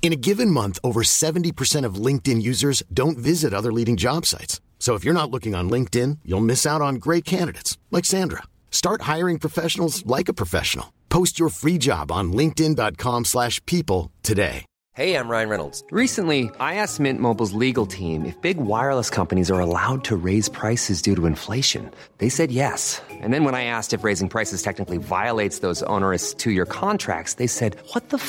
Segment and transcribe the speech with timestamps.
[0.00, 4.62] In a given month, over 70% of LinkedIn users don't visit other leading job sites.
[4.78, 8.44] So if you're not looking on LinkedIn, you'll miss out on great candidates like Sandra.
[8.70, 10.94] Start hiring professionals like a professional.
[11.10, 14.64] Post your free job on linkedin.com/people today.
[14.94, 15.84] Hey, I'm Ryan Reynolds.
[15.92, 20.48] Recently, I asked Mint Mobile's legal team if big wireless companies are allowed to raise
[20.48, 21.90] prices due to inflation.
[22.18, 23.00] They said yes.
[23.10, 27.46] And then when I asked if raising prices technically violates those onerous two-year contracts, they
[27.46, 28.28] said, "What the f***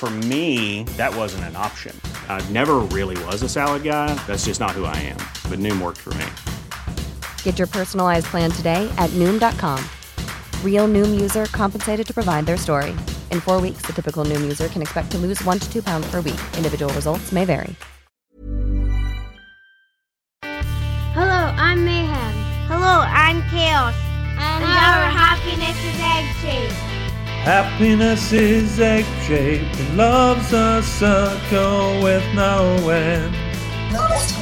[0.00, 1.94] For me, that wasn't an option.
[2.26, 4.14] I never really was a salad guy.
[4.26, 5.18] That's just not who I am.
[5.50, 6.24] But Noom worked for me.
[7.42, 9.78] Get your personalized plan today at Noom.com.
[10.64, 12.92] Real Noom user compensated to provide their story.
[13.30, 16.10] In four weeks, the typical Noom user can expect to lose one to two pounds
[16.10, 16.40] per week.
[16.56, 17.76] Individual results may vary.
[21.12, 22.34] Hello, I'm Mayhem.
[22.68, 23.94] Hello, I'm Chaos.
[24.38, 26.89] And, our happiness is egg shaped.
[27.44, 33.32] Happiness is egg shaped and love's a circle with no end.
[33.90, 34.36] No, that's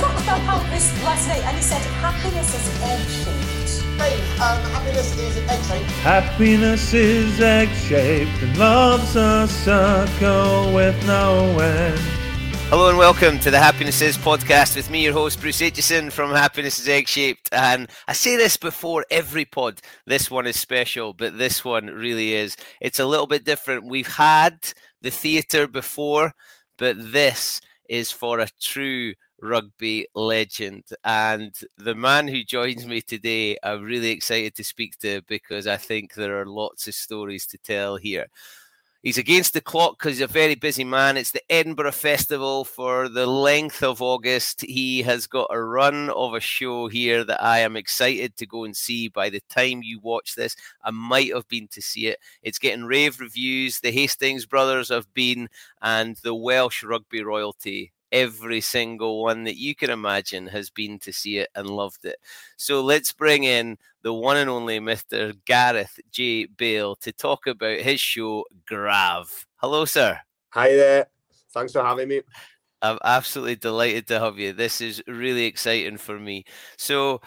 [0.00, 4.00] not about how this last night, and he said happiness is egg shaped.
[4.00, 5.90] Hey, um, happiness is egg shaped.
[6.02, 12.13] Happiness is egg shaped and love's a circle with no end.
[12.70, 16.30] Hello and welcome to the Happiness Is podcast with me, your host, Bruce Aitchison from
[16.30, 17.50] Happiness is Egg Shaped.
[17.52, 19.80] And I say this before every pod.
[20.06, 22.56] This one is special, but this one really is.
[22.80, 23.86] It's a little bit different.
[23.86, 24.58] We've had
[25.02, 26.32] the theatre before,
[26.78, 30.84] but this is for a true rugby legend.
[31.04, 35.76] And the man who joins me today, I'm really excited to speak to because I
[35.76, 38.26] think there are lots of stories to tell here.
[39.04, 41.18] He's against the clock because he's a very busy man.
[41.18, 44.62] It's the Edinburgh Festival for the length of August.
[44.62, 48.64] He has got a run of a show here that I am excited to go
[48.64, 49.08] and see.
[49.08, 52.18] By the time you watch this, I might have been to see it.
[52.42, 53.78] It's getting rave reviews.
[53.78, 55.50] The Hastings brothers have been,
[55.82, 61.12] and the Welsh rugby royalty every single one that you can imagine has been to
[61.12, 62.16] see it and loved it.
[62.56, 65.36] So let's bring in the one and only Mr.
[65.44, 66.46] Gareth J.
[66.46, 69.46] Bale to talk about his show, Grav.
[69.56, 70.18] Hello, sir.
[70.50, 71.06] Hi there.
[71.52, 72.22] Thanks for having me.
[72.82, 74.52] I'm absolutely delighted to have you.
[74.52, 76.44] This is really exciting for me.
[76.76, 77.22] So,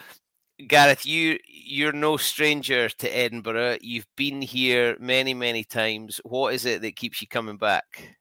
[0.68, 3.80] Gareth, you you're no stranger to Edinburgh.
[3.82, 6.22] You've been here many, many times.
[6.24, 8.18] What is it that keeps you coming back?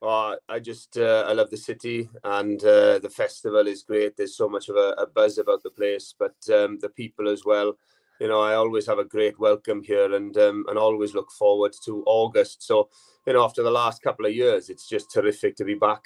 [0.00, 4.16] Oh, I just uh, I love the city and uh, the festival is great.
[4.16, 7.44] There's so much of a, a buzz about the place, but um, the people as
[7.44, 7.76] well.
[8.20, 11.72] You know, I always have a great welcome here, and um, and always look forward
[11.84, 12.64] to August.
[12.64, 12.88] So,
[13.26, 16.02] you know, after the last couple of years, it's just terrific to be back.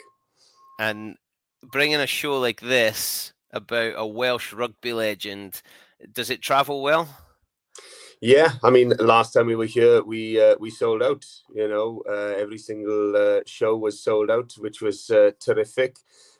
[0.78, 1.16] And
[1.62, 5.62] bringing a show like this about a Welsh rugby legend,
[6.12, 7.08] does it travel well?
[8.24, 11.26] Yeah, I mean, last time we were here, we uh, we sold out.
[11.52, 15.96] You know, uh, every single uh, show was sold out, which was uh, terrific.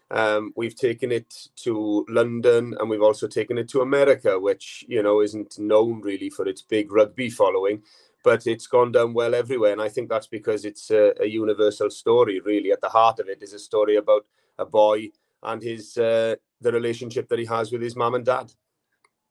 [0.09, 5.03] Um, we've taken it to London, and we've also taken it to America, which you
[5.03, 7.83] know isn't known really for its big rugby following,
[8.23, 9.73] but it's gone down well everywhere.
[9.73, 12.39] And I think that's because it's a, a universal story.
[12.39, 14.25] Really, at the heart of it is a story about
[14.57, 15.09] a boy
[15.43, 18.53] and his uh, the relationship that he has with his mum and dad.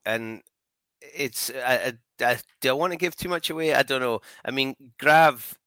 [0.06, 0.42] And
[1.02, 3.74] it's I, I, do I want to give too much away?
[3.74, 4.22] I don't know.
[4.46, 5.58] I mean, Grav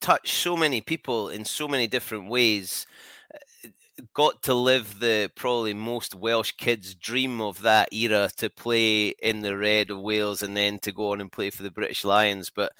[0.00, 2.86] touched so many people in so many different ways.
[3.34, 3.68] uh,
[4.14, 9.40] Got to live the probably most Welsh kids' dream of that era to play in
[9.42, 12.50] the red of Wales and then to go on and play for the British Lions.
[12.54, 12.72] But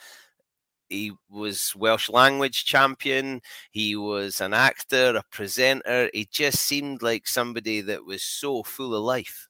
[0.89, 3.43] he was Welsh language champion.
[3.71, 6.11] He was an actor, a presenter.
[6.13, 9.49] He just seemed like somebody that was so full of life.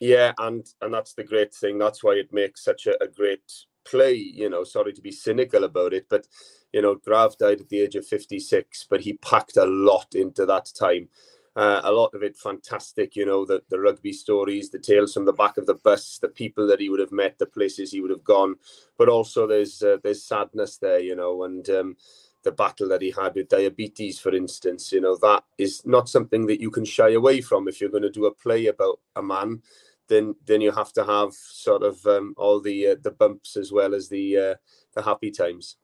[0.00, 1.78] Yeah, and and that's the great thing.
[1.78, 3.50] That's why it makes such a, a great
[3.84, 4.14] play.
[4.14, 6.26] You know, sorry to be cynical about it, but
[6.72, 10.44] you know, Grav died at the age of 56, but he packed a lot into
[10.46, 11.08] that time.
[11.56, 15.24] Uh, a lot of it fantastic, you know, the, the rugby stories, the tales from
[15.24, 18.02] the back of the bus, the people that he would have met, the places he
[18.02, 18.54] would have gone,
[18.98, 21.96] but also there's uh, there's sadness there, you know, and um,
[22.44, 26.46] the battle that he had with diabetes, for instance, you know, that is not something
[26.46, 29.22] that you can shy away from if you're going to do a play about a
[29.22, 29.62] man.
[30.08, 33.72] Then, then you have to have sort of um, all the uh, the bumps as
[33.72, 34.54] well as the uh,
[34.94, 35.76] the happy times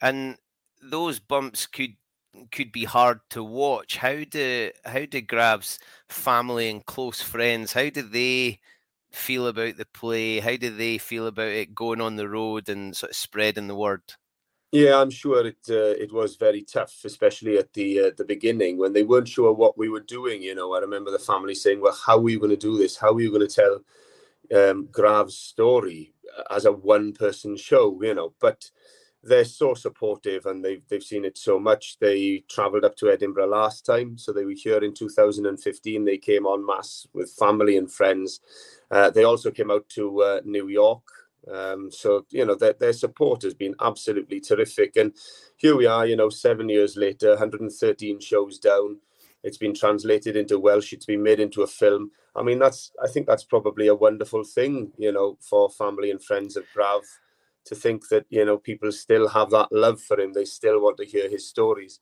[0.00, 0.36] and
[0.82, 1.94] those bumps could
[2.52, 3.96] could be hard to watch.
[3.96, 5.78] How do how do Grav's
[6.08, 8.60] family and close friends how do they
[9.12, 10.40] feel about the play?
[10.40, 13.74] How do they feel about it going on the road and sort of spreading the
[13.74, 14.02] word?
[14.70, 18.76] Yeah, I'm sure it uh, it was very tough, especially at the uh, the beginning
[18.76, 20.42] when they weren't sure what we were doing.
[20.42, 22.96] You know, I remember the family saying, "Well, how are we going to do this?
[22.98, 23.80] How are you going to tell
[24.70, 26.14] um, Grav's story
[26.50, 28.70] as a one person show?" You know, but
[29.22, 31.98] they're so supportive and they've they've seen it so much.
[32.00, 36.04] They travelled up to Edinburgh last time, so they were here in 2015.
[36.04, 38.40] They came on mass with family and friends.
[38.90, 41.02] Uh, they also came out to uh, New York.
[41.52, 45.14] Um, so you know their, their support has been absolutely terrific, and
[45.56, 46.06] here we are.
[46.06, 48.98] You know, seven years later, 113 shows down.
[49.42, 50.92] It's been translated into Welsh.
[50.92, 52.10] It's been made into a film.
[52.34, 54.92] I mean, that's I think that's probably a wonderful thing.
[54.98, 57.02] You know, for family and friends of Grav
[57.66, 60.32] to think that you know people still have that love for him.
[60.32, 62.00] They still want to hear his stories.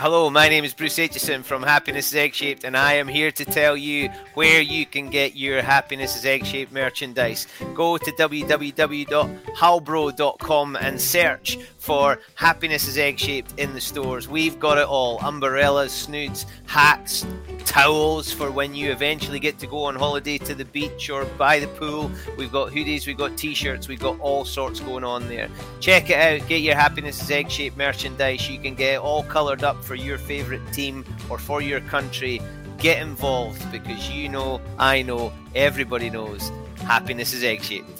[0.00, 3.30] Hello, my name is Bruce Aitchison from Happiness is Egg Shaped, and I am here
[3.32, 7.46] to tell you where you can get your Happiness is Egg Shaped merchandise.
[7.74, 14.26] Go to www.halbro.com and search for Happiness is Egg Shaped in the stores.
[14.26, 17.26] We've got it all umbrellas, snoods, hats,
[17.66, 21.58] towels for when you eventually get to go on holiday to the beach or by
[21.58, 22.10] the pool.
[22.38, 25.50] We've got hoodies, we've got t shirts, we've got all sorts going on there.
[25.80, 28.48] Check it out, get your Happiness is Egg Shaped merchandise.
[28.48, 32.40] You can get it all coloured up for your favourite team or for your country,
[32.78, 37.90] get involved because you know, I know, everybody knows happiness is egg shaped.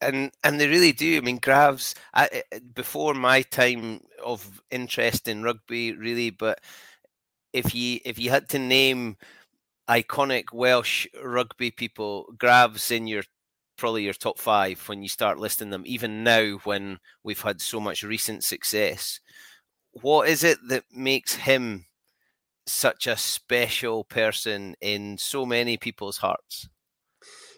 [0.00, 1.18] and and they really do.
[1.18, 2.44] I mean, Grav's I,
[2.74, 6.30] before my time of interest in rugby, really.
[6.30, 6.60] But
[7.52, 9.18] if you if you had to name
[9.86, 13.24] iconic Welsh rugby people, Grav's in your
[13.76, 17.80] probably your top five when you start listing them, even now when we've had so
[17.80, 19.20] much recent success.
[19.92, 21.86] What is it that makes him
[22.66, 26.68] such a special person in so many people's hearts?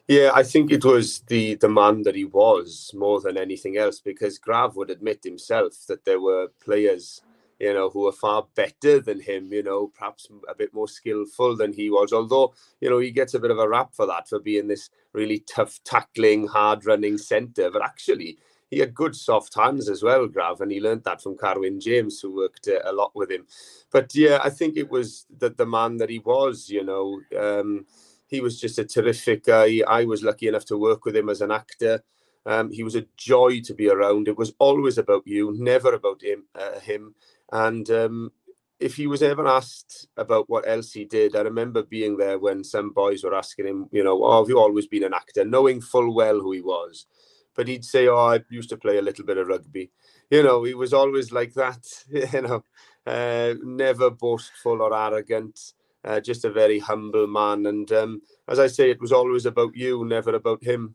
[0.06, 4.00] Yeah, I think it was the the man that he was more than anything else,
[4.00, 7.20] because Grav would admit himself that there were players
[7.60, 11.56] you know, who are far better than him, you know, perhaps a bit more skillful
[11.56, 12.12] than he was.
[12.12, 14.90] Although, you know, he gets a bit of a rap for that, for being this
[15.12, 17.70] really tough tackling, hard running centre.
[17.70, 18.38] But actually,
[18.70, 22.20] he had good soft hands as well, Grav, and he learned that from Carwyn James,
[22.20, 23.46] who worked uh, a lot with him.
[23.92, 27.20] But yeah, I think it was that the man that he was, you know.
[27.38, 27.86] Um,
[28.28, 29.82] he was just a terrific guy.
[29.86, 32.02] I was lucky enough to work with him as an actor.
[32.46, 34.28] Um, he was a joy to be around.
[34.28, 36.44] It was always about you, never about him.
[36.54, 37.14] Uh, him.
[37.52, 38.32] And um,
[38.80, 42.62] if he was ever asked about what else he did, I remember being there when
[42.62, 45.80] some boys were asking him, you know, oh, have you always been an actor, knowing
[45.80, 47.06] full well who he was.
[47.54, 49.90] But he'd say, oh, I used to play a little bit of rugby.
[50.30, 52.62] You know, he was always like that, you know,
[53.04, 55.72] uh, never boastful or arrogant,
[56.04, 57.66] uh, just a very humble man.
[57.66, 60.94] And um, as I say, it was always about you, never about him.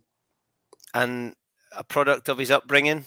[0.94, 1.36] And
[1.76, 3.06] a product of his upbringing?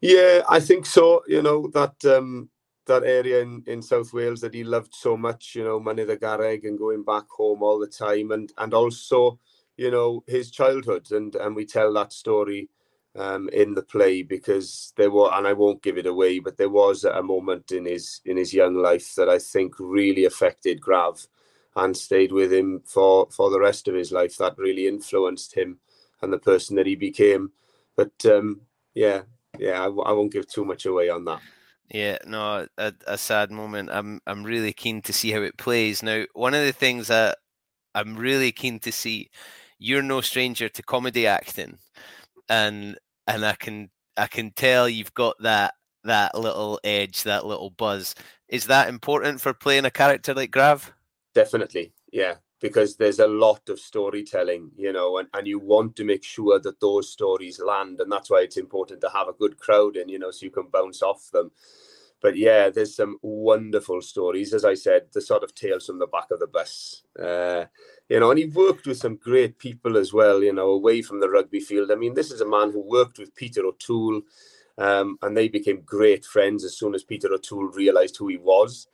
[0.00, 1.22] Yeah, I think so.
[1.26, 2.50] You know that um,
[2.86, 5.54] that area in, in South Wales that he loved so much.
[5.54, 9.38] You know, Mynydd y Garreg and going back home all the time, and and also
[9.76, 12.68] you know his childhood, and and we tell that story
[13.16, 16.70] um, in the play because there were, and I won't give it away, but there
[16.70, 21.26] was a moment in his in his young life that I think really affected Grav
[21.74, 24.36] and stayed with him for for the rest of his life.
[24.36, 25.78] That really influenced him
[26.22, 27.52] and the person that he became.
[27.96, 28.60] But um,
[28.94, 29.22] yeah,
[29.58, 31.40] yeah, I, I won't give too much away on that.
[31.90, 33.90] Yeah, no, a, a, sad moment.
[33.92, 36.02] I'm I'm really keen to see how it plays.
[36.02, 37.38] Now, one of the things that
[37.94, 39.30] I'm really keen to see,
[39.78, 41.78] you're no stranger to comedy acting,
[42.48, 42.98] and
[43.28, 48.16] and I can I can tell you've got that that little edge, that little buzz.
[48.48, 50.92] Is that important for playing a character like Grav?
[51.34, 56.04] Definitely, yeah because there's a lot of storytelling, you know, and, and you want to
[56.04, 58.00] make sure that those stories land.
[58.00, 60.50] And that's why it's important to have a good crowd in, you know, so you
[60.50, 61.50] can bounce off them.
[62.22, 64.54] but yeah, there's some wonderful stories.
[64.54, 67.02] As I said, the sort of tales from the back of the bus.
[67.18, 67.66] Uh,
[68.08, 70.42] you know, and he worked with some great people as well.
[70.42, 71.90] You know, away from the rugby field.
[71.90, 74.22] I mean, this is a man who worked with Peter O'Toole,
[74.78, 78.88] um, and they became great friends as soon as Peter O'Toole realised who he was.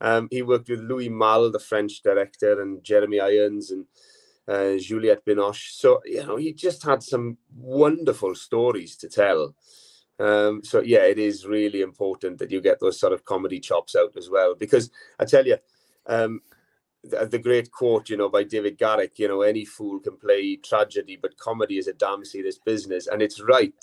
[0.00, 3.86] Um, he worked with Louis Malle, the French director, and Jeremy Irons and
[4.48, 5.72] uh, Juliette Binoche.
[5.72, 9.54] So, you know, he just had some wonderful stories to tell.
[10.18, 13.96] Um, so, yeah, it is really important that you get those sort of comedy chops
[13.96, 14.54] out as well.
[14.54, 15.56] Because I tell you,
[16.06, 16.40] um,
[17.02, 20.56] the, the, great quote, you know, by David Garrick, you know, any fool can play
[20.56, 23.06] tragedy, but comedy is a damn serious business.
[23.06, 23.74] And it's right.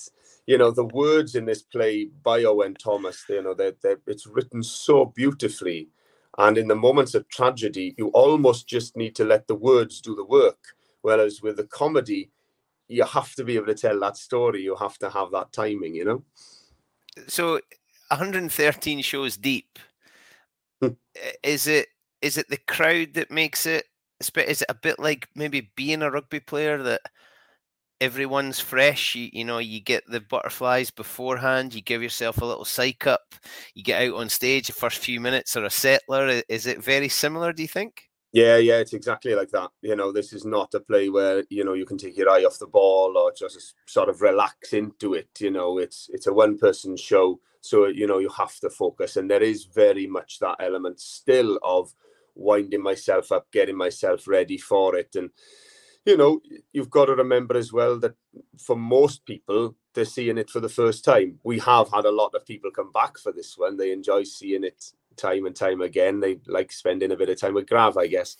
[0.46, 4.28] You know, the words in this play by Owen Thomas, you know, they're, they're, it's
[4.28, 5.90] written so beautifully
[6.38, 10.16] and in the moments of tragedy, you almost just need to let the words do
[10.16, 10.60] the work.
[11.02, 12.32] Whereas with the comedy,
[12.88, 14.62] you have to be able to tell that story.
[14.62, 16.24] You have to have that timing, you know?
[17.28, 17.60] So
[18.10, 19.80] 113 shows deep.
[20.82, 20.96] Hmm.
[21.44, 21.88] is it
[22.22, 23.86] is it the crowd that makes it
[24.20, 27.02] is it a bit like maybe being a rugby player that
[28.04, 29.16] everyone's fresh.
[29.16, 31.74] You, you know, you get the butterflies beforehand.
[31.74, 33.36] You give yourself a little psych up.
[33.74, 36.42] You get out on stage the first few minutes or a settler.
[36.50, 37.54] Is it very similar?
[37.54, 38.04] Do you think?
[38.34, 39.70] Yeah, yeah, it's exactly like that.
[39.82, 42.44] You know, this is not a play where you know you can take your eye
[42.44, 45.30] off the ball or just sort of relax into it.
[45.40, 49.30] You know, it's it's a one-person show, so you know you have to focus, and
[49.30, 51.94] there is very much that element still of
[52.36, 55.30] winding myself up, getting myself ready for it, and
[56.06, 56.42] you know,
[56.72, 58.16] you've got to remember as well that
[58.58, 61.40] for most people, they're seeing it for the first time.
[61.44, 63.78] We have had a lot of people come back for this one.
[63.78, 66.20] They enjoy seeing it time and time again.
[66.20, 68.38] They like spending a bit of time with Grav, I guess.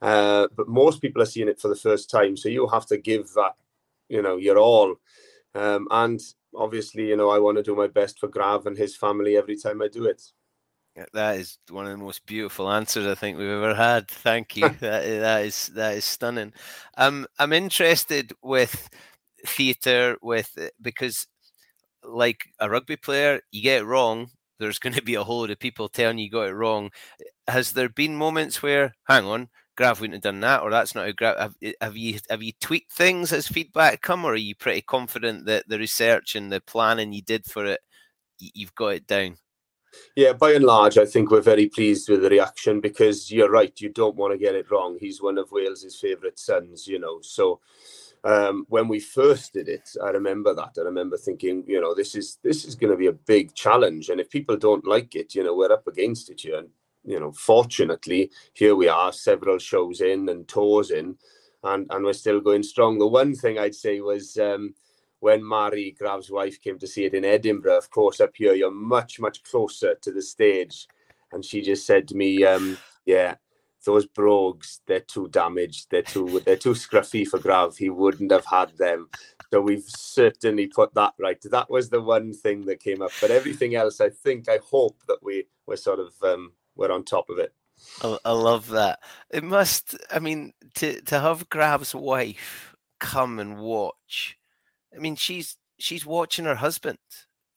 [0.00, 2.36] Uh, but most people are seeing it for the first time.
[2.36, 3.54] So you have to give that,
[4.08, 4.96] you know, your all.
[5.54, 6.20] Um, and
[6.56, 9.56] obviously, you know, I want to do my best for Grav and his family every
[9.56, 10.22] time I do it.
[11.14, 14.08] That is one of the most beautiful answers I think we've ever had.
[14.08, 14.68] Thank you.
[14.80, 16.52] that, that is that is stunning.
[16.98, 18.90] Um, I'm interested with
[19.46, 21.26] theatre with uh, because
[22.04, 24.30] like a rugby player, you get it wrong.
[24.58, 26.90] There's going to be a whole lot of people telling you, you got it wrong.
[27.48, 31.08] Has there been moments where, hang on, Grav wouldn't have done that, or that's not
[31.08, 31.38] a Grav?
[31.38, 34.82] Have, eh, have you have you tweaked things as feedback come, or are you pretty
[34.82, 37.80] confident that the research and the planning you did for it,
[38.38, 39.36] you've got it down?
[40.16, 43.78] Yeah, by and large, I think we're very pleased with the reaction because you're right.
[43.80, 44.96] You don't want to get it wrong.
[45.00, 47.20] He's one of Wales's favourite sons, you know.
[47.22, 47.60] So
[48.24, 50.74] um, when we first did it, I remember that.
[50.78, 54.08] I remember thinking, you know, this is this is going to be a big challenge,
[54.08, 56.58] and if people don't like it, you know, we're up against it here.
[56.58, 56.68] And
[57.04, 61.16] you know, fortunately, here we are, several shows in and tours in,
[61.64, 62.98] and and we're still going strong.
[62.98, 64.36] The one thing I'd say was.
[64.38, 64.74] Um,
[65.22, 68.72] when Mari, Grav's wife, came to see it in Edinburgh, of course, up here, you're
[68.72, 70.88] much, much closer to the stage.
[71.30, 72.76] And she just said to me, um,
[73.06, 73.36] yeah,
[73.86, 75.86] those brogues, they're too damaged.
[75.90, 77.76] They're too, they're too scruffy for Grav.
[77.76, 79.10] He wouldn't have had them.
[79.52, 81.38] So we've certainly put that right.
[81.44, 83.12] That was the one thing that came up.
[83.20, 87.04] But everything else, I think, I hope that we, we're sort of, um, we're on
[87.04, 87.54] top of it.
[88.02, 88.98] I, I love that.
[89.30, 94.36] It must, I mean, to, to have Grav's wife come and watch
[94.94, 96.98] I mean, she's she's watching her husband.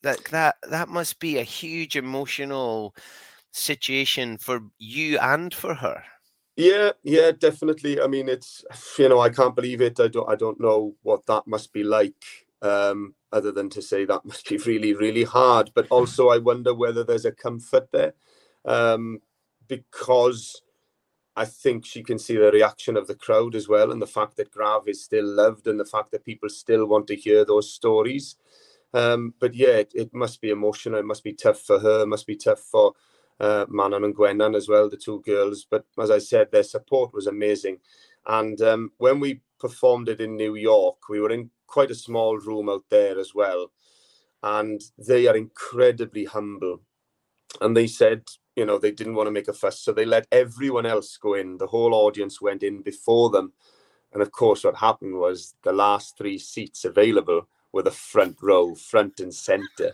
[0.03, 2.95] That that that must be a huge emotional
[3.51, 6.03] situation for you and for her.
[6.55, 7.99] Yeah, yeah, definitely.
[8.01, 8.63] I mean, it's
[8.97, 9.99] you know, I can't believe it.
[9.99, 12.23] I don't I don't know what that must be like.
[12.61, 15.71] Um, other than to say that must be really, really hard.
[15.75, 18.13] But also, I wonder whether there's a comfort there,
[18.63, 19.19] um,
[19.67, 20.61] because
[21.35, 24.37] I think she can see the reaction of the crowd as well, and the fact
[24.37, 27.73] that Grav is still loved, and the fact that people still want to hear those
[27.73, 28.35] stories.
[28.93, 30.99] Um, but yeah, it, it, must be emotional.
[30.99, 32.03] It must be tough for her.
[32.03, 32.93] It must be tough for
[33.41, 35.67] uh, Manon and Gwennan as well, the two girls.
[35.69, 37.79] But as I said, their support was amazing.
[38.25, 42.37] And um, when we performed it in New York, we were in quite a small
[42.37, 43.71] room out there as well.
[44.41, 46.81] And they are incredibly humble.
[47.59, 48.23] And they said,
[48.55, 49.79] you know, they didn't want to make a fuss.
[49.79, 51.57] So they let everyone else go in.
[51.57, 53.53] The whole audience went in before them.
[54.13, 58.73] And of course, what happened was the last three seats available were the front row,
[58.73, 59.91] front and center.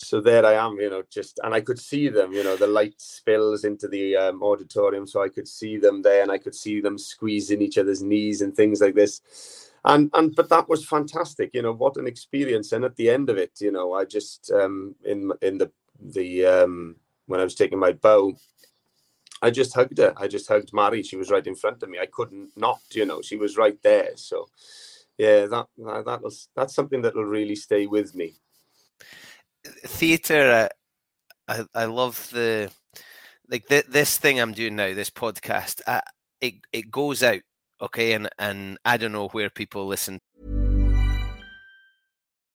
[0.00, 2.68] So there I am, you know, just, and I could see them, you know, the
[2.68, 5.08] light spills into the um, auditorium.
[5.08, 8.40] So I could see them there and I could see them squeezing each other's knees
[8.40, 9.72] and things like this.
[9.84, 12.70] And, and, but that was fantastic, you know, what an experience.
[12.70, 16.46] And at the end of it, you know, I just, um, in, in the, the,
[16.46, 16.96] um,
[17.28, 18.34] when I was taking my bow,
[19.40, 20.12] I just hugged her.
[20.16, 21.02] I just hugged Mari.
[21.02, 21.98] She was right in front of me.
[22.00, 24.16] I couldn't not, you know, she was right there.
[24.16, 24.48] So,
[25.16, 28.34] yeah, that that was that's something that will really stay with me.
[29.64, 30.70] Theatre,
[31.48, 32.70] uh, I, I love the
[33.48, 35.82] like th- this thing I'm doing now, this podcast.
[35.86, 36.02] I,
[36.40, 37.40] it it goes out,
[37.80, 40.18] okay, and and I don't know where people listen.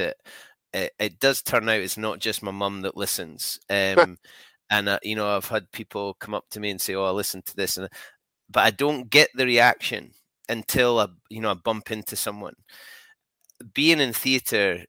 [0.00, 0.16] It,
[0.72, 3.58] it, it does turn out it's not just my mum that listens.
[3.70, 4.18] Um,
[4.70, 7.10] and uh, you know, I've had people come up to me and say, "Oh, I
[7.10, 7.88] listened to this," and
[8.50, 10.12] but I don't get the reaction
[10.48, 12.54] until I, you know, I bump into someone.
[13.74, 14.84] Being in theatre,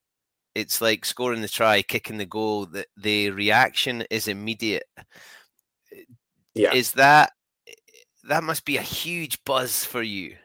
[0.55, 2.65] it's like scoring the try, kicking the goal.
[2.65, 4.85] The the reaction is immediate.
[6.55, 6.73] Yeah.
[6.73, 7.33] Is that
[8.23, 10.37] that must be a huge buzz for you?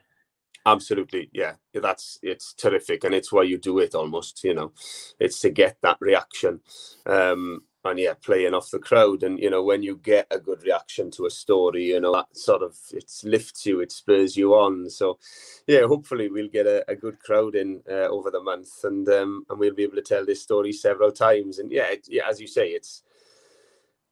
[0.67, 1.55] Absolutely, yeah.
[1.73, 3.95] That's it's terrific, and it's why you do it.
[3.95, 4.73] Almost, you know,
[5.19, 6.61] it's to get that reaction,
[7.07, 9.23] um, and yeah, playing off the crowd.
[9.23, 12.37] And you know, when you get a good reaction to a story, you know, that
[12.37, 14.91] sort of it lifts you, it spurs you on.
[14.91, 15.19] So,
[15.67, 19.47] yeah, hopefully we'll get a, a good crowd in uh, over the month, and um,
[19.49, 21.59] and we'll be able to tell this story several times.
[21.59, 23.03] And yeah, it, yeah, as you say, it's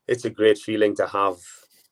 [0.06, 1.38] it's a great feeling to have,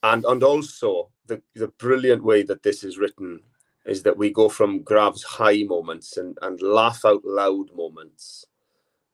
[0.03, 3.41] and and also the the brilliant way that this is written
[3.87, 8.45] is that we go from Grav's high moments and, and laugh out loud moments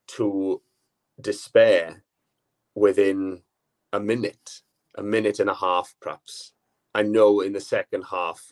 [0.07, 0.61] to
[1.21, 2.03] despair
[2.73, 3.43] within
[3.93, 4.61] a minute,
[4.95, 6.53] a minute and a half, perhaps.
[6.95, 8.51] I know in the second half,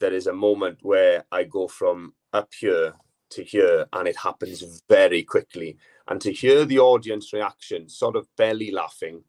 [0.00, 2.94] there is a moment where I go from up here
[3.30, 5.76] to here, and it happens very quickly.
[6.08, 9.24] And to hear the audience reaction, sort of belly laughing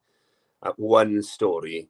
[0.63, 1.89] at one story,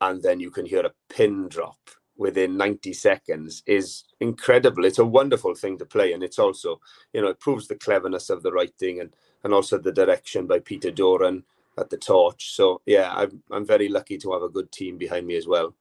[0.00, 1.78] and then you can hear a pin drop
[2.20, 4.84] within 90 seconds is incredible.
[4.84, 6.78] It's a wonderful thing to play, and it's also,
[7.14, 9.10] you know, it proves the cleverness of the writing and
[9.42, 11.42] and also the direction by Peter Doran
[11.78, 12.54] at the torch.
[12.54, 15.74] So yeah, I'm I'm very lucky to have a good team behind me as well.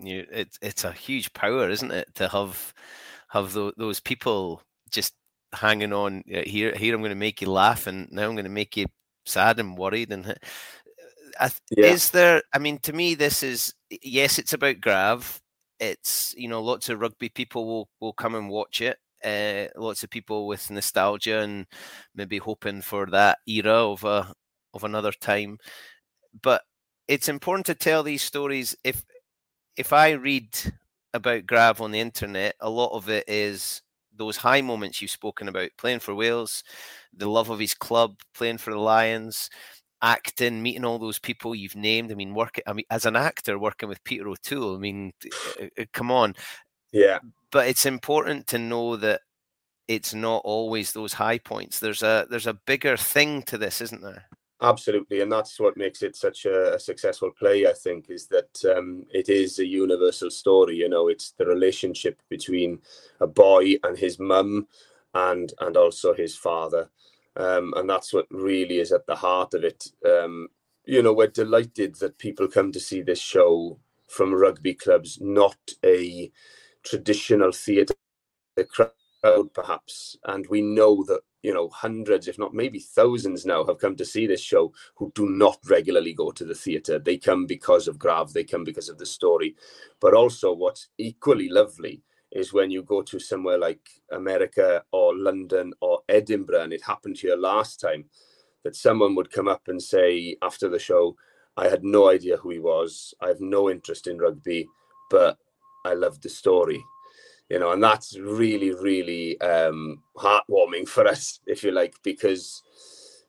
[0.00, 2.72] You, it's it's a huge power, isn't it, to have
[3.28, 5.14] have those, those people just
[5.52, 6.76] hanging on here.
[6.76, 8.86] Here, I'm going to make you laugh, and now I'm going to make you
[9.24, 10.12] sad and worried.
[10.12, 10.36] And
[11.40, 11.86] uh, yeah.
[11.86, 12.42] is there?
[12.52, 15.42] I mean, to me, this is yes, it's about Grav
[15.80, 18.98] it's you know lots of rugby people will will come and watch it.
[19.24, 21.66] Uh, lots of people with nostalgia and
[22.14, 24.32] maybe hoping for that era of a
[24.74, 25.58] of another time.
[26.42, 26.62] But
[27.08, 28.76] it's important to tell these stories.
[28.84, 29.04] If
[29.76, 30.56] if I read
[31.14, 33.82] about Grav on the internet, a lot of it is
[34.14, 36.64] those high moments you've spoken about, playing for Wales,
[37.14, 39.50] the love of his club, playing for the Lions,
[40.02, 42.12] acting, meeting all those people you've named.
[42.12, 42.64] I mean, working.
[42.66, 44.76] I mean, as an actor, working with Peter O'Toole.
[44.76, 45.12] I mean,
[45.60, 46.34] uh, uh, come on.
[46.92, 47.18] Yeah.
[47.50, 49.20] But it's important to know that
[49.88, 51.78] it's not always those high points.
[51.78, 54.24] There's a there's a bigger thing to this, isn't there?
[54.62, 57.66] Absolutely, and that's what makes it such a, a successful play.
[57.66, 60.76] I think is that um, it is a universal story.
[60.76, 62.80] You know, it's the relationship between
[63.20, 64.66] a boy and his mum,
[65.14, 66.88] and and also his father
[67.36, 69.88] um, and that's what really is at the heart of it.
[70.06, 70.48] Um,
[70.86, 75.58] you know, we're delighted that people come to see this show from rugby clubs, not
[75.84, 76.32] a
[76.84, 77.94] traditional theatre
[78.70, 78.92] crowd,
[79.54, 80.16] perhaps.
[80.26, 84.06] And we know that you know hundreds, if not maybe thousands, now have come to
[84.06, 86.98] see this show who do not regularly go to the theatre.
[87.00, 89.56] They come because of Grav, they come because of the story,
[90.00, 95.72] but also what's equally lovely is when you go to somewhere like America or London
[95.80, 98.04] or Edinburgh, and it happened here last time,
[98.64, 101.16] that someone would come up and say after the show,
[101.56, 103.14] I had no idea who he was.
[103.20, 104.68] I have no interest in rugby,
[105.10, 105.38] but
[105.84, 106.82] I loved the story.
[107.48, 112.62] You know, and that's really, really um, heartwarming for us, if you like, because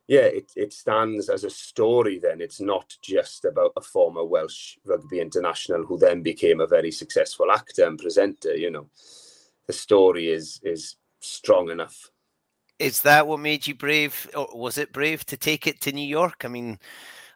[0.08, 2.42] yeah, it, it stands as a story then.
[2.42, 7.52] It's not just about a former Welsh rugby international who then became a very successful
[7.52, 8.90] actor and presenter, you know.
[9.68, 12.10] The story is is strong enough.
[12.80, 16.08] is that what made you brave, or was it brave to take it to New
[16.08, 16.46] York?
[16.46, 16.80] I mean,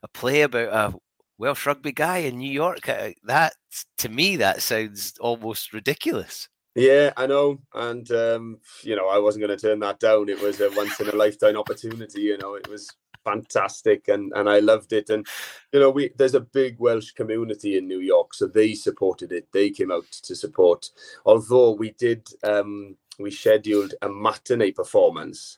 [0.03, 0.97] a play about a
[1.37, 2.87] Welsh rugby guy in New York.
[2.89, 3.53] Uh, that
[3.99, 6.47] to me, that sounds almost ridiculous.
[6.75, 10.29] Yeah, I know, and um, you know, I wasn't going to turn that down.
[10.29, 12.21] It was a once in a lifetime opportunity.
[12.21, 12.89] You know, it was
[13.25, 15.09] fantastic, and and I loved it.
[15.09, 15.27] And
[15.73, 19.49] you know, we there's a big Welsh community in New York, so they supported it.
[19.51, 20.89] They came out to support.
[21.25, 25.57] Although we did, um, we scheduled a matinee performance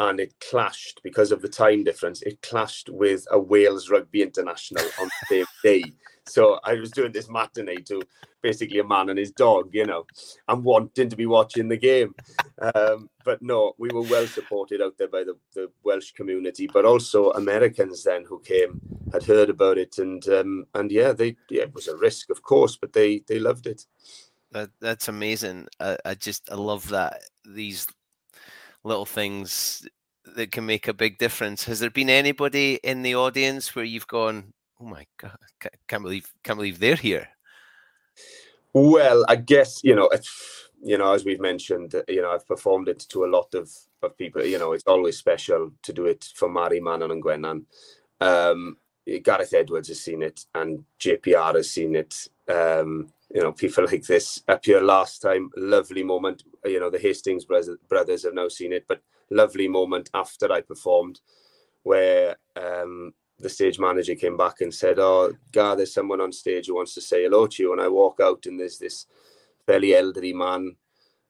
[0.00, 2.22] and it clashed because of the time difference.
[2.22, 5.84] It clashed with a Wales Rugby International on the same day.
[6.26, 8.02] So I was doing this matinee to
[8.42, 10.06] basically a man and his dog, you know,
[10.46, 12.14] and wanting to be watching the game.
[12.74, 16.84] Um, but no, we were well supported out there by the, the Welsh community, but
[16.84, 18.80] also Americans then who came
[19.12, 22.42] had heard about it, and um, and yeah, they yeah, it was a risk, of
[22.42, 23.86] course, but they they loved it.
[24.52, 25.66] That that's amazing.
[25.80, 27.86] I, I just I love that these
[28.88, 29.86] little things
[30.24, 31.64] that can make a big difference.
[31.64, 35.38] Has there been anybody in the audience where you've gone, "Oh my god,
[35.86, 37.28] can't believe can't believe they're here"?
[38.72, 40.10] Well, I guess you know,
[40.82, 43.70] you know, as we've mentioned, you know, I've performed it to a lot of
[44.02, 44.44] of people.
[44.44, 47.64] You know, it's always special to do it for Mari Manon and Gwennan.
[48.20, 48.76] Um,
[49.22, 52.28] Gareth Edwards has seen it, and JPR has seen it.
[52.48, 56.44] Um, you know, people like this up here last time, lovely moment.
[56.64, 61.20] You know, the Hastings brothers, have now seen it, but lovely moment after I performed
[61.82, 66.66] where um, the stage manager came back and said, "Oh, Gar, there's someone on stage
[66.66, 69.06] who wants to say hello to you." And I walk out, and there's this
[69.66, 70.76] fairly elderly man,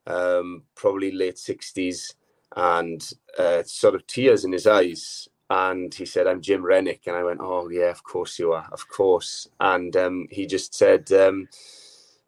[0.06, 2.14] um, probably late sixties,
[2.56, 3.08] and
[3.38, 5.28] uh, sort of tears in his eyes.
[5.50, 8.68] And he said, "I'm Jim Renwick," and I went, "Oh yeah, of course you are,
[8.72, 11.48] of course." And um, he just said, um,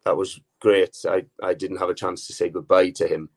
[0.05, 0.95] "That was great.
[1.07, 3.29] I I didn't have a chance to say goodbye to him."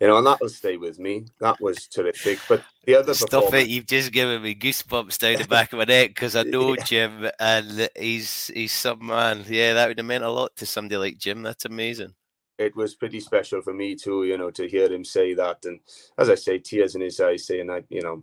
[0.00, 1.26] you know, and that will stay with me.
[1.40, 2.38] That was terrific.
[2.48, 5.84] But the other stuff it, you've just given me goosebumps down the back of my
[5.84, 6.84] neck because I know yeah.
[6.84, 9.44] Jim and he's he's some man.
[9.48, 11.42] Yeah, that would have meant a lot to somebody like Jim.
[11.42, 12.14] That's amazing.
[12.58, 15.64] It was pretty special for me too, you know, to hear him say that.
[15.64, 15.80] And
[16.16, 18.22] as I say, tears in his eyes, saying I, you know,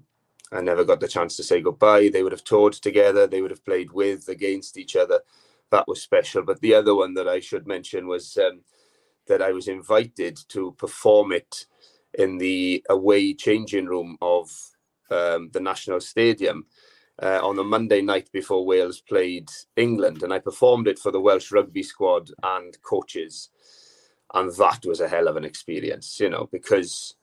[0.52, 2.10] I never got the chance to say goodbye.
[2.10, 3.28] They would have toured together.
[3.28, 5.22] They would have played with against each other.
[5.72, 6.44] That was special.
[6.44, 8.38] But the other one that I should mention was.
[8.38, 8.62] Um,
[9.28, 11.68] that I was invited to perform it
[12.16, 14.52] in the away changing room of
[15.12, 16.68] um, the National Stadium
[17.22, 20.24] uh, on the Monday night before Wales played England.
[20.24, 23.50] And I performed it for the Welsh rugby squad and coaches.
[24.34, 27.16] And that was a hell of an experience, you know, because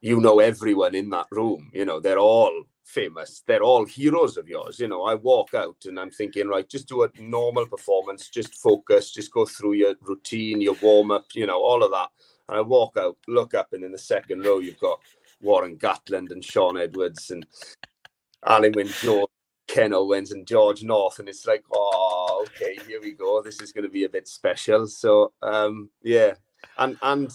[0.00, 3.42] you know everyone in that room, you know, they're all famous.
[3.46, 4.78] They're all heroes of yours.
[4.78, 8.54] You know, I walk out and I'm thinking, right, just do a normal performance, just
[8.54, 12.08] focus, just go through your routine, your warm up, you know, all of that.
[12.48, 15.00] And I walk out, look up, and in the second row, you've got
[15.42, 17.44] Warren Gatland and Shaun Edwards and
[18.44, 19.26] Alun Wyn Jones,
[19.66, 21.18] Ken Owens, and George North.
[21.18, 23.42] And it's like, oh, okay, here we go.
[23.42, 24.86] This is going to be a bit special.
[24.86, 26.34] So, um, yeah.
[26.78, 27.30] And, and,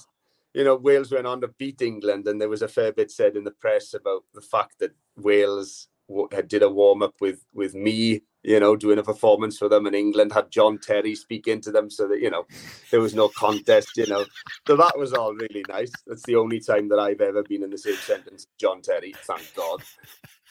[0.53, 3.35] you know, Wales went on to beat England, and there was a fair bit said
[3.35, 5.87] in the press about the fact that Wales
[6.31, 9.85] had did a warm up with with me, you know, doing a performance for them,
[9.85, 12.45] and England had John Terry speaking to them, so that you know
[12.89, 14.25] there was no contest, you know.
[14.67, 15.91] So that was all really nice.
[16.05, 19.13] That's the only time that I've ever been in the same sentence, as John Terry.
[19.23, 19.81] Thank God.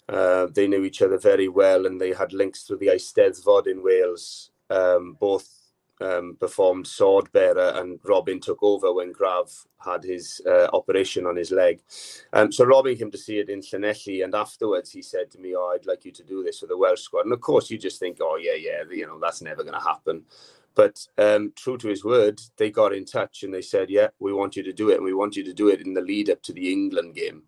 [0.08, 3.82] uh, they knew each other very well, and they had links through the Eisteddfod in
[3.82, 5.66] Wales, um, both
[6.00, 11.36] um, performed sword bearer and Robin took over when Grav had his uh, operation on
[11.36, 11.80] his leg.
[12.32, 15.54] Um, so Robin came to see it in Llanelli and afterwards he said to me,
[15.56, 17.24] oh, I'd like you to do this for the Welsh squad.
[17.24, 19.80] And of course you just think, oh yeah, yeah, you know, that's never going to
[19.80, 20.24] happen.
[20.76, 24.32] But um, true to his word, they got in touch and they said, yeah, we
[24.32, 24.96] want you to do it.
[24.96, 27.44] And we want you to do it in the lead up to the England game.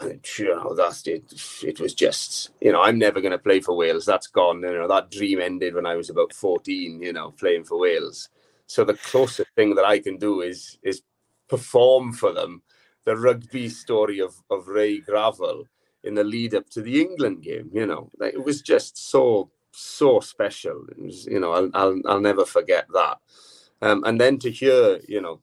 [0.00, 1.24] And you know, that's it.
[1.62, 4.06] It was just, you know, I'm never going to play for Wales.
[4.06, 4.62] That's gone.
[4.62, 7.02] You know, that dream ended when I was about 14.
[7.02, 8.30] You know, playing for Wales.
[8.66, 11.02] So the closest thing that I can do is is
[11.48, 12.62] perform for them
[13.04, 15.64] the rugby story of of Ray Gravell
[16.04, 17.68] in the lead up to the England game.
[17.74, 20.84] You know, it was just so so special.
[20.98, 23.18] Was, you know, I'll I'll, I'll never forget that.
[23.82, 25.40] Um, and then to hear, you know,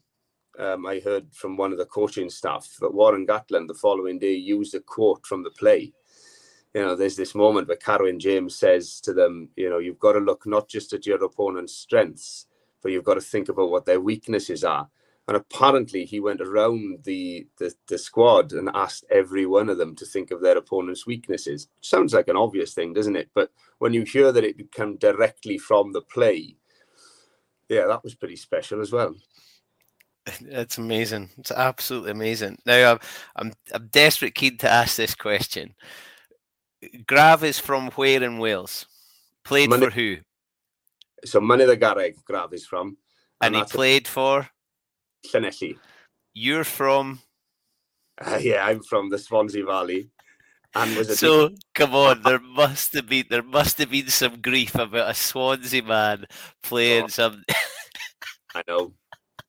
[0.59, 4.33] um, I heard from one of the coaching staff that Warren Gatland the following day
[4.33, 5.93] used a quote from the play.
[6.73, 10.13] You know, there's this moment where Carwyn James says to them, you know, you've got
[10.13, 12.47] to look not just at your opponent's strengths,
[12.81, 14.87] but you've got to think about what their weaknesses are.
[15.27, 19.93] And apparently, he went around the, the, the squad and asked every one of them
[19.95, 21.67] to think of their opponent's weaknesses.
[21.81, 23.29] Sounds like an obvious thing, doesn't it?
[23.33, 26.55] But when you hear that it come directly from the play,
[27.67, 29.15] yeah, that was pretty special as well.
[30.41, 31.29] It's amazing.
[31.37, 32.57] It's absolutely amazing.
[32.65, 32.99] Now, I'm,
[33.37, 35.73] I'm, I'm desperate keen to ask this question.
[37.05, 38.85] Grav is from where in Wales?
[39.45, 40.17] Played for who?
[41.23, 42.97] So Mynydd y Garreg, Grav is from.
[43.39, 44.49] And, and he played a, for?
[45.31, 45.77] Llanelli.
[46.33, 47.19] You're from?
[48.19, 50.09] Uh, yeah, I'm from the Swansea Valley.
[50.75, 51.59] And was so big...
[51.73, 55.81] come on, there must have been there must have been some grief about a Swansea
[55.81, 56.25] man
[56.61, 57.43] playing oh, some.
[58.55, 58.93] I know,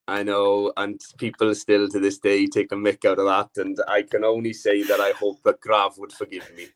[0.07, 3.79] I know, and people still to this day take a mick out of that, and
[3.89, 6.69] I can only say that I hope that Grav would forgive me.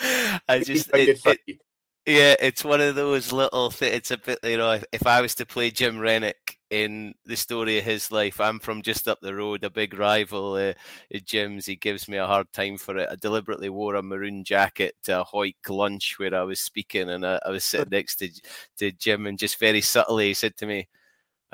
[0.48, 1.60] I just, it, it,
[2.06, 3.70] yeah, it's one of those little.
[3.70, 7.14] Th- it's a bit, you know, if, if I was to play Jim Renwick in
[7.24, 10.72] the story of his life, I'm from just up the road, a big rival uh,
[11.24, 11.66] Jim's.
[11.66, 13.08] He gives me a hard time for it.
[13.10, 17.26] I deliberately wore a maroon jacket to a Hawick lunch where I was speaking, and
[17.26, 18.30] I, I was sitting next to
[18.78, 20.88] to Jim, and just very subtly he said to me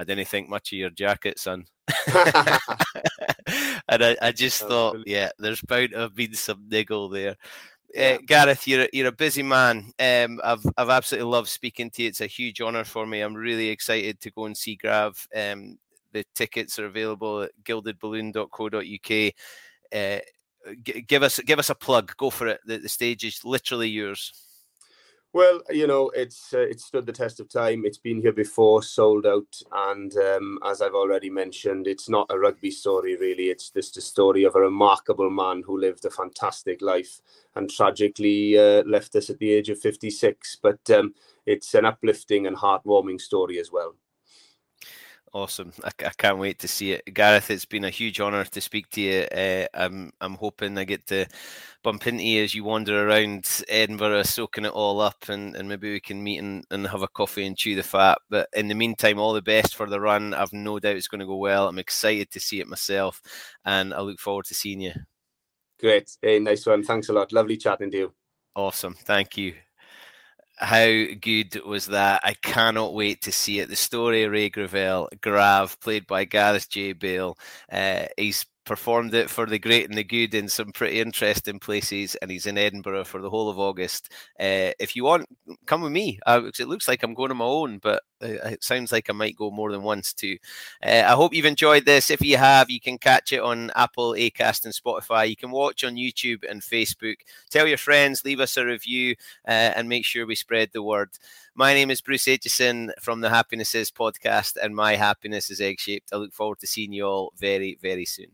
[0.01, 1.67] I didn't think much of your jacket, son.
[2.07, 7.37] and I, I just thought, yeah, there's bound to have been some niggle there.
[7.99, 9.93] Uh, Gareth, you're you're a busy man.
[9.99, 12.09] Um, I've I've absolutely loved speaking to you.
[12.09, 13.21] It's a huge honour for me.
[13.21, 15.27] I'm really excited to go and see Grav.
[15.35, 15.79] Um,
[16.13, 19.33] the tickets are available at gildedballoon.co.uk.
[19.93, 20.21] Uh,
[20.85, 22.17] g- give us give us a plug.
[22.17, 22.61] Go for it.
[22.65, 24.33] The, the stage is literally yours.
[25.33, 27.85] Well, you know, it's uh, it's stood the test of time.
[27.85, 32.39] It's been here before, sold out, and um, as I've already mentioned, it's not a
[32.39, 33.45] rugby story really.
[33.49, 37.21] It's just a story of a remarkable man who lived a fantastic life
[37.55, 40.59] and tragically uh, left us at the age of fifty six.
[40.61, 41.15] But um,
[41.47, 43.95] it's an uplifting and heartwarming story as well.
[45.33, 45.73] Awesome!
[45.85, 47.53] I, I, can't wait to see it, Gareth.
[47.53, 49.21] It's been a huge honour to speak to you.
[49.31, 51.27] Uh, I'm I'm hoping I get to
[51.85, 55.93] bump into you as you wander around Edinburgh, soaking it all up, and, and maybe
[55.93, 58.19] we can meet and, and have a coffee and chew the fat.
[58.29, 60.35] But in the meantime, all the best for the run.
[60.35, 61.69] I've no doubt it's going to go well.
[61.69, 63.23] I'm excited to see it myself,
[63.65, 64.95] and I look forward to seeing you.
[65.79, 66.83] Great, hey, nice one.
[66.83, 67.33] Thanks a lot.
[67.33, 68.13] Lovely chatting to you.
[68.57, 68.95] Awesome.
[68.95, 69.55] Thank you
[70.61, 72.21] how good was that?
[72.23, 73.69] I cannot wait to see it.
[73.71, 76.93] The story of Ray Gravell, Grav, played by Gareth J.
[76.93, 77.37] Bale.
[77.73, 82.15] Uh, he's performed it for the great and the good in some pretty interesting places,
[82.17, 84.13] and he's in Edinburgh for the whole of August.
[84.39, 85.27] Uh, if you want,
[85.67, 86.19] come with me.
[86.27, 89.13] Uh, it looks like I'm going on my own, but uh, it sounds like I
[89.13, 90.37] might go more than once too.
[90.85, 92.11] Uh, I hope you've enjoyed this.
[92.11, 95.29] If you have, you can catch it on Apple, Acast, and Spotify.
[95.29, 97.17] You can watch on YouTube and Facebook.
[97.51, 99.17] Tell your friends, leave us a review,
[99.49, 101.11] uh, and make sure we spread the word.
[101.61, 105.79] My name is Bruce Aitchison from the Happiness Is podcast, and my happiness is egg
[105.79, 106.09] shaped.
[106.11, 108.29] I look forward to seeing you all very, very soon.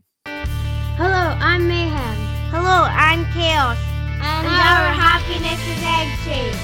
[0.95, 2.15] Hello, I'm Mayhem.
[2.51, 3.77] Hello, I'm Chaos.
[4.23, 6.55] And, and our happiness is egg shaped.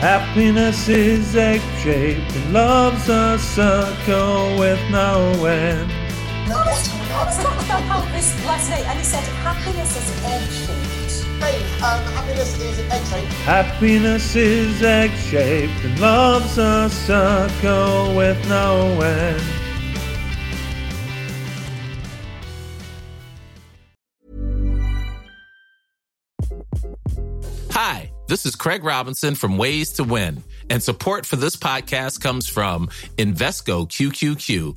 [0.00, 5.92] Happiness is egg shaped and love's a circle with no end.
[6.48, 6.88] No, let's
[7.42, 10.99] talk about how this last night and he said happiness is egg shaped.
[11.40, 13.32] Hey, um, happiness is egg shaped.
[13.44, 19.42] Happiness is egg shaped and love's a circle with no end.
[27.70, 32.46] Hi, this is Craig Robinson from Ways to Win, and support for this podcast comes
[32.46, 34.76] from Invesco QQQ,